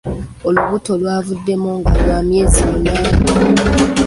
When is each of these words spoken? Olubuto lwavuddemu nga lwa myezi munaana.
Olubuto 0.47 0.91
lwavuddemu 1.01 1.71
nga 1.79 1.93
lwa 2.03 2.19
myezi 2.27 2.61
munaana. 2.69 3.15